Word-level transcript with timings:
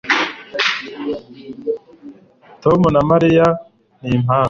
tom 2.63 2.79
na 2.93 3.01
mariya 3.09 3.45
ni 4.01 4.09
impanga 4.15 4.39